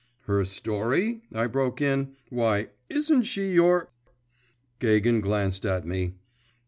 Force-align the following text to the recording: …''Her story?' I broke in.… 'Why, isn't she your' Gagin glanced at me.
…''Her 0.25 0.45
story?' 0.45 1.21
I 1.31 1.45
broke 1.45 1.79
in.… 1.79 2.15
'Why, 2.29 2.69
isn't 2.89 3.21
she 3.21 3.51
your' 3.51 3.91
Gagin 4.79 5.21
glanced 5.21 5.63
at 5.63 5.85
me. 5.85 6.15